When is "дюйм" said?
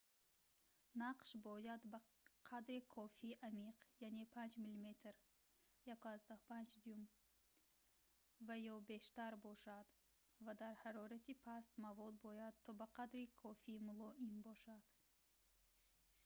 6.83-7.03